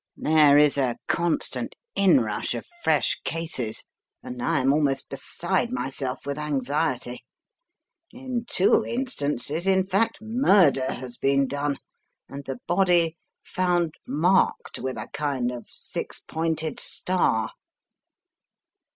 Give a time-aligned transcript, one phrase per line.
[0.17, 3.83] There is a constant inrush of fresh cases,
[4.23, 7.23] and I am almost beside myself with anxiety.
[8.09, 11.77] In two instances, in fact, murder has been done,
[12.27, 17.51] and the body found marked with a kind of six pointed star."